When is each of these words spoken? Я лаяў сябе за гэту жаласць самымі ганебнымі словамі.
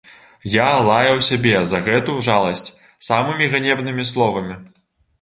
Я 0.53 0.69
лаяў 0.89 1.21
сябе 1.27 1.53
за 1.73 1.83
гэту 1.89 2.17
жаласць 2.31 2.75
самымі 3.11 3.53
ганебнымі 3.55 4.11
словамі. 4.15 4.63